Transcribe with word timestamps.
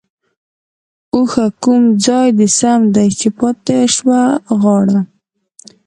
ـ 0.57 1.13
اوښه 1.13 1.47
کوم 1.63 1.83
ځاى 2.05 2.27
د 2.39 2.41
سم 2.59 2.81
دى 2.95 3.07
،چې 3.19 3.27
پاتې 3.39 3.77
شوه 3.95 4.21
غاړه؟؟ 4.61 4.99